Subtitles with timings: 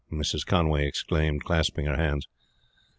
[0.11, 0.43] Mrs.
[0.43, 2.27] Conway exclaimed, clasping her hands.